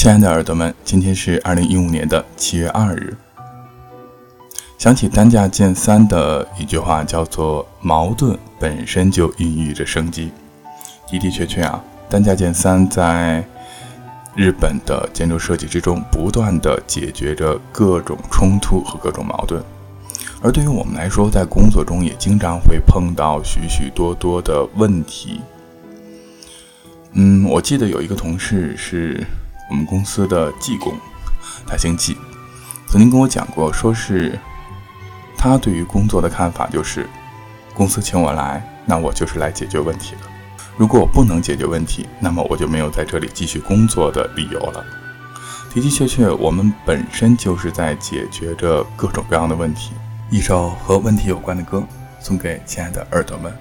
[0.00, 3.14] 亲爱的耳朵们，今天是二零一五年的七月二日。
[4.78, 10.32] 想起单价见三的一句话，叫做“矛盾本身就孕育着生机”。
[11.12, 13.44] 的的确确啊，单价见三在
[14.34, 19.62] 日本的建筑设计之中，不断的解决着各种冲突和各种矛盾。
[20.40, 25.42] 而对于我们来说，在工作中也经常会碰到许许多多的问题。
[27.12, 29.22] 嗯，我记得有一个同事是
[29.70, 30.92] 我们公司的技工，
[31.66, 32.18] 他姓季，
[32.88, 34.38] 曾经跟我讲过，说是
[35.38, 37.08] 他对于工作的看法就是，
[37.72, 40.22] 公司请我来，那我就是来解决问题的。
[40.76, 44.84] 如果我不能解决问题，那么我就没有在这里继续工作的理由了。
[45.72, 49.92] 的的确确，我们本身就是在解决着各种各样的问题。
[50.30, 51.82] 一首和问题有关的歌，
[52.18, 53.56] 送给亲爱的耳朵们，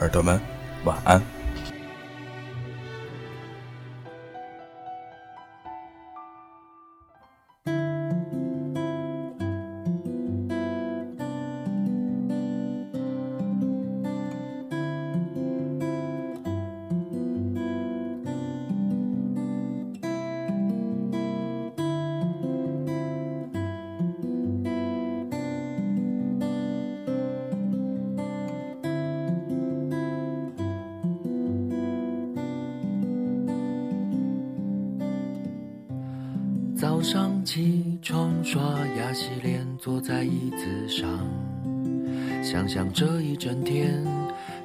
[0.00, 0.40] 耳朵们
[0.84, 1.22] 晚安。
[36.82, 38.60] 早上起床，刷
[38.98, 41.08] 牙洗脸，坐在椅子上，
[42.42, 44.04] 想想这一整天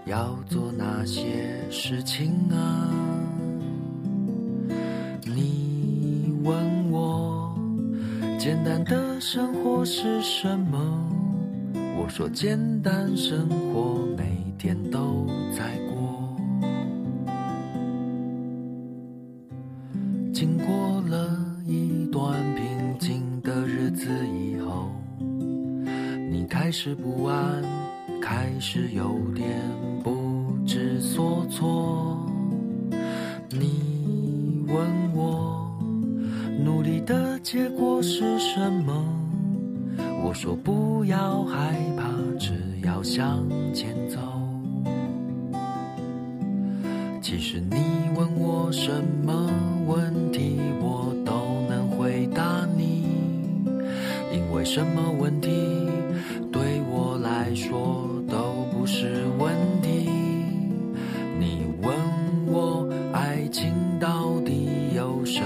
[0.08, 1.22] 要做哪些
[1.70, 2.90] 事情啊？
[5.28, 7.56] 你问我
[8.40, 10.80] 简单的生活是什么？
[12.00, 16.36] 我说简单生活每天都在过。
[20.34, 21.27] 经过了。
[26.68, 27.64] 开始不安，
[28.22, 29.58] 开始有点
[30.04, 32.22] 不知所措。
[33.50, 34.76] 你问
[35.16, 35.66] 我
[36.60, 38.94] 努力的结果是什么？
[40.22, 42.04] 我说不要害怕，
[42.38, 42.52] 只
[42.84, 44.20] 要向前走。
[47.22, 47.78] 其实你
[48.14, 48.92] 问我什
[49.24, 49.47] 么
[58.88, 60.10] 是问题？
[61.38, 61.94] 你问
[62.46, 65.42] 我爱情到底有什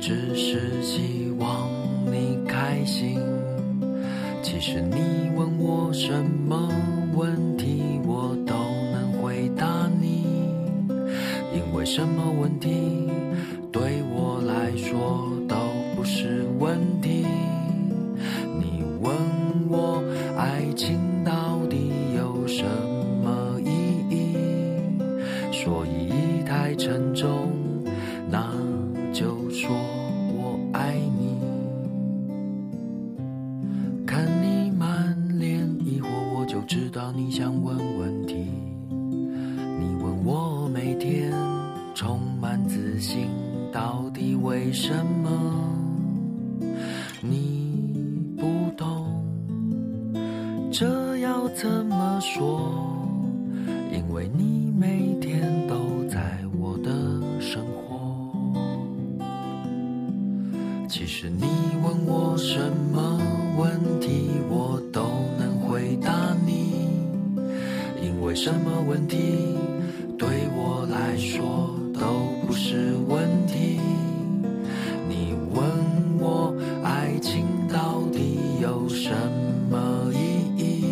[0.00, 1.70] 只是希望
[2.06, 3.20] 你开心。
[4.42, 6.68] 其实你问我什么
[7.14, 8.54] 问题，我都
[8.92, 10.24] 能回答你，
[11.54, 13.08] 因为什么问题？
[44.56, 44.90] 为什
[45.22, 45.30] 么
[47.20, 47.84] 你
[48.38, 49.22] 不懂？
[50.72, 52.72] 这要怎么说？
[53.92, 56.90] 因为你每天都在我的
[57.38, 58.32] 生活。
[60.88, 61.44] 其实你
[61.84, 63.20] 问我什么
[63.58, 65.02] 问题，我都
[65.38, 66.88] 能回答你。
[68.02, 69.18] 因为什么问题
[70.16, 71.76] 对我来说？
[71.92, 73.78] 都不是问题。
[79.06, 79.14] 什
[79.70, 80.18] 么意
[80.58, 80.84] 义？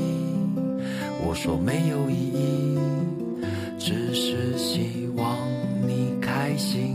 [1.27, 2.79] 我说没有意义，
[3.77, 5.37] 只是希望
[5.85, 6.95] 你开心。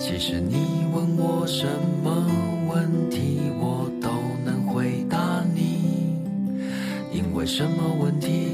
[0.00, 0.56] 其实你
[0.92, 1.68] 问我什
[2.02, 2.26] 么
[2.68, 4.10] 问题，我都
[4.44, 6.16] 能回答你。
[7.12, 8.48] 因为什么问题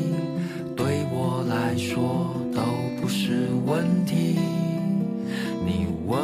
[0.77, 2.61] 对我来说都
[3.01, 3.09] 不？
[3.09, 4.37] 是问题。
[5.65, 6.21] 你问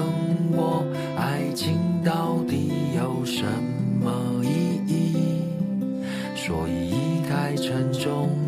[0.52, 0.84] 我
[1.16, 2.65] 爱情到底
[7.56, 8.45] 沉重